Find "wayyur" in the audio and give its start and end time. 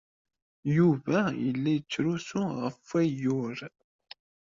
2.89-3.57